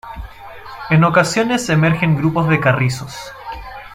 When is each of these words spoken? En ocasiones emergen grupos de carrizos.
En 0.89 1.03
ocasiones 1.03 1.69
emergen 1.69 2.17
grupos 2.17 2.49
de 2.49 2.59
carrizos. 2.59 3.15